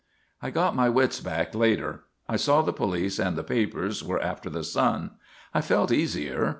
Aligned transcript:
"I 0.41 0.49
got 0.49 0.75
my 0.75 0.89
wits 0.89 1.19
back 1.19 1.53
later. 1.53 2.05
I 2.27 2.35
saw 2.35 2.63
the 2.63 2.73
police 2.73 3.19
and 3.19 3.35
the 3.35 3.43
papers 3.43 4.03
were 4.03 4.19
after 4.19 4.49
the 4.49 4.63
son. 4.63 5.11
I 5.53 5.61
felt 5.61 5.91
easier. 5.91 6.49